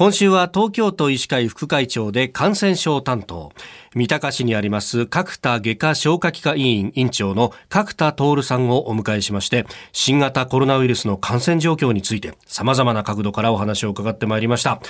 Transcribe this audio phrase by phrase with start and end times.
[0.00, 3.52] 今週は東京都医師会副会長で感染症担当。
[3.94, 14.80] 三鷹市にあります角田外科消化器科委員委員長の角田徹さんをお迎えしまして新型コロナウイルスの感染状況について様々な角度からお話を伺ってまいりました、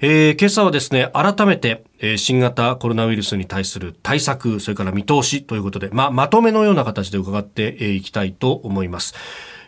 [0.00, 9.14] えー、今朝はですね改めて、えー、新型コロナウイルスに対する対策それから見通しということで、ままとめのような形で伺っていきたいと思います。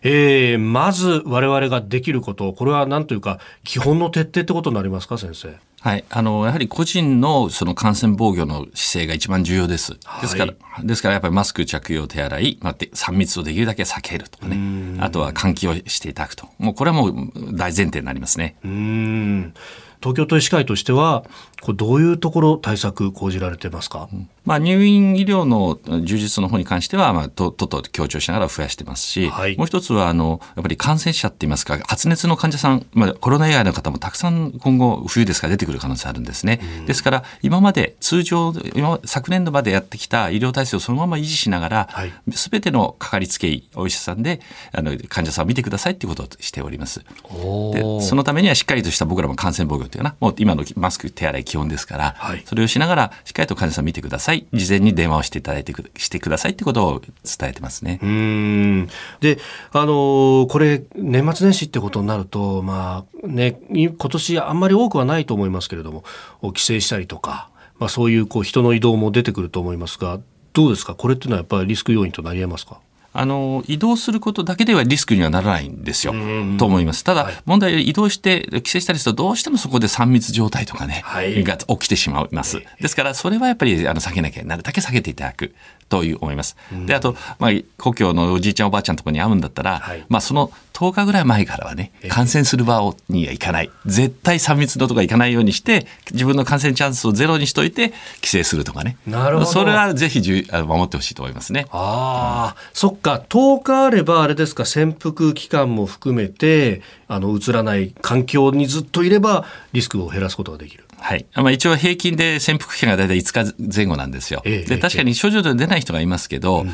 [0.03, 5.59] えー、まず我々ができること、これは何というか、基本の徹底ってことになりますか、先生？
[5.83, 9.99] はい、あのやはり個人のその感染防御の姿勢が一番重要です。
[10.21, 18.57] ですから、はい、ですからやっぱりマスク着用、手洗い、まあ、3密をできるだけ避けるとかね、あとは換気をしていただくと、もうこれはもう大前提になりますね。
[18.62, 19.55] うん
[20.00, 21.24] 東京都医師会としては、
[21.60, 24.28] これどういうところ対策講じられてますか、うん。
[24.45, 44.40] まあ、入院医療の充実の方に関しては、まあ、ととと強調しながら増やしてますし、はい、もう一つはあのやっぱり感染者っていいますか発熱の患者さん、まあ、コロナ以外の方もたくさん今後冬ですから出てくる可能性あるんですね、うん、ですから今まで通常今昨年度までやってきた医療体制をそのまま維持しながら、はい、全てのかかりつけ医お医者さんで
[44.73, 47.01] あの患者さんを見てくださいということをしております。
[47.01, 50.16] でそのためにはしっかりとした僕らも感染防御というかな。
[50.21, 54.47] もう今のマスク手洗い基本ですから、はい、それをしながらしっかりと患者さん見てください。
[54.52, 57.99] 事前に電話をしていただいてしてくださいってことを伝えてますね。
[58.02, 58.88] うん。
[59.21, 59.38] で
[59.73, 66.04] あのこれ年末年始ってことになるとまあね今年あんまり多くはないと思いますけれども
[66.53, 70.21] 帰省したりとか、まあ、そういうこう人の移動も出てくると思いますが
[70.53, 70.94] どうですか？
[70.94, 72.81] これっていうのはやっぱりリスク要因となり得ますか？
[73.12, 76.15] あの移動することだけではリスクにはならないんですよ、
[76.59, 77.03] と思います。
[77.03, 82.62] ただ、はい、問題は移動して帰省したりするとどうしてもそこで3密状態とかね、はい、が起きてしまいます。
[82.81, 85.55] ですからそれはやっぱりあの避けなきゃなるだけ避けていただく
[85.91, 86.56] という思います。
[86.87, 93.71] であと、まあ、故郷のおじいちゃんおばあちゃんとこに会うんだったら、はい、まあ、その10日ぐらい前からはね感染する場には行かない。
[93.84, 98.97] 絶対3密のとか行かないようにして自分の感染チャンスをゼロにしといて帰省するとかね。
[99.06, 99.47] なるほど。
[99.47, 101.66] それはぜひ守ってほしいと思いますね。
[101.71, 103.22] ああ、うん、そっか。
[103.28, 110.84] 10日あればあれですか潜伏期間も含めてあの移らない環境にずっといればリスクを減らすことができる。
[111.00, 111.27] はい。
[111.34, 114.43] まあ一応平均で潜伏期間が大体5日前後なんですよ。
[114.44, 116.66] で、確かに症状で出ない人がいますけど、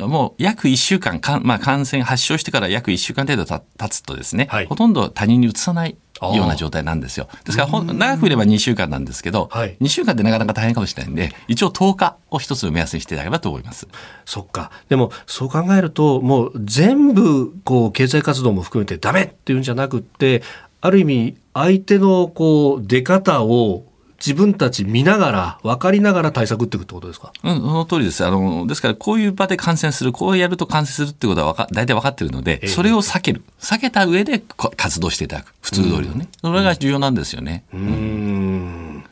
[0.00, 7.28] もう約1週間か、まあ感染発症してから約1週間程度経つとですね、はい、ほとんど他人にうつさないような状態なんですよ。
[7.44, 13.88] ですから、長くいれば2週間なんですけど、はい、2週間ってなかなか大変かもしれないんで、一応10日を一つの目安にしていただければと思います。
[14.24, 14.70] そっか。
[14.88, 20.42] でも、そう考えると、もう全部、こう、経済活動も含めてダメっていうんじゃなくって、
[20.80, 23.84] ある意味、相手のこう出方を
[24.18, 27.32] 自分たち見ながら、分かりながら対策っていくってことですか？
[27.42, 28.24] うん、その通りです。
[28.24, 33.42] あの、ですから、こういう場で感染する、こうやると感染するってことは大体分かってるので、それを避ける。
[33.58, 35.52] 避けた上で活動していただく。
[35.60, 36.28] 普通通りのね。
[36.40, 37.64] それが重要なんですよね。
[37.74, 37.80] うん。
[37.80, 39.04] うん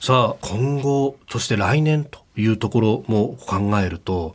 [0.00, 4.34] さあ、今後、そして来年というところも考えると、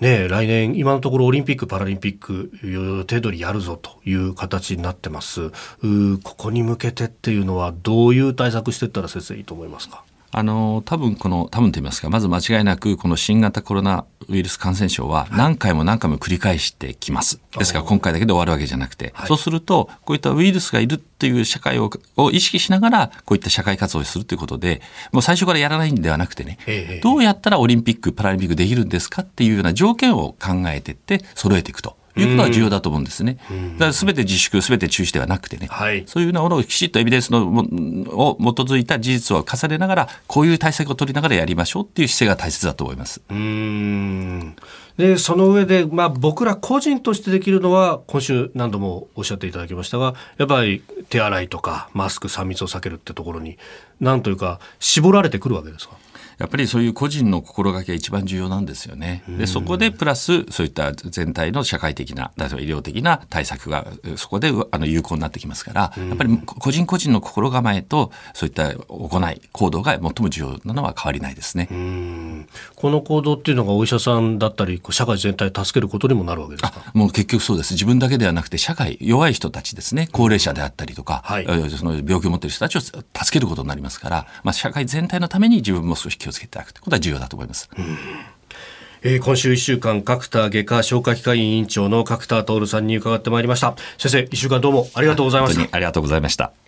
[0.00, 5.50] ね、来年、今のところオリンピック・パラリンピック予定通りやるぞという形になってます。
[5.50, 10.04] ここに向けてっていうのはどういう対策していったら先生いいと思いますか？
[10.30, 17.40] あの多分この多分と言いますかまず間違いなくこの新型コロナウイルス感染症は何回も何回も繰り返してきます。
[17.58, 26.58] ですから今回だけで終わるわけじゃなくて、はい、そうするとこういったウイルスがいるっていう社会をを意識しながらこういった社会活動をするということでもう最初からやらないんではなくてね、
[27.02, 31.97] どうやったらオリンピック・パラリンピックできるんですかっていうような条件を考えていって揃えていくと。
[32.20, 33.38] いうことが重要だと思うんですね。
[33.74, 43.20] だから全て自粛、全て中止ではなくてね、はい、そういうようなものをきちっとエビデンスのを基づいた事実を重ねながら、こういう対策を取りながらやりましょうっていう姿勢が大切だと思います。
[43.28, 44.56] うん。
[44.96, 53.58] でその上で、まあ、僕ら個人としてできるのは今週何度もおっしゃっていただきましたがやっぱり手洗いとかマスク3密を避けるってところに
[54.00, 55.94] 何というか絞られてくるわけですか？
[56.38, 59.22] やっぱりそういう個人の心がけが一番重要なんですよね。
[59.28, 63.86] でそこでプラスそういった全体の社会的な例えば医療的な対策が
[64.16, 71.68] そこであの有効になってきますからやっぱり個人個人の心構えとそういった行い行動が最も重要なのは変わりないですね。
[72.76, 76.82] この行動っていうのがお医者さんだったり社会全体を助けることにもなるわけですか？
[76.94, 77.74] もう結局そうです。
[77.74, 80.08] 自分だけではなくて社会弱い人たちですね。
[80.12, 87.68] 高齢者であったりとか、はい、その病気を持っている人たちを助けることになりますから、まあ、社会全体のために自分も少し気をつけていただくということは重要だと思います。
[89.02, 93.76] えー、今週1週間角田外科消化器科委員長の角田徹さんに伺ってまいりました。
[93.96, 95.76] 先生1週間どうもありがとうございました。
[95.76, 96.67] ありがとうございました